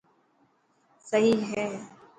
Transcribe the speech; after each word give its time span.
سهي 1.09 1.33
هي، 1.49 1.65